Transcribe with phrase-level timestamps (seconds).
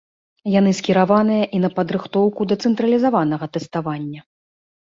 [0.59, 4.21] Яны скіраваныя і на падрыхтоўку да цэнтралізаванага тэставання.